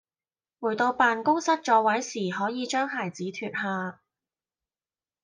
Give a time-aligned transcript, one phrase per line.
[0.59, 3.99] 回到辦公室座位時可以將鞋子脫下